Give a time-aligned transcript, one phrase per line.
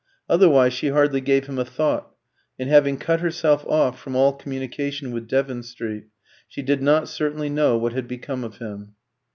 [0.27, 2.09] Otherwise she hardly gave him a thought;
[2.57, 6.05] and having cut herself off from all communication with Devon Street,
[6.47, 8.95] she did not certainly know what had become of him.